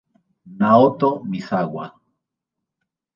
[0.59, 1.85] Naoto Misawa